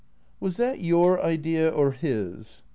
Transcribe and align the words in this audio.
"Was 0.39 0.57
that 0.57 0.81
your 0.83 1.23
idea, 1.23 1.69
or 1.69 1.91
his 1.91 2.63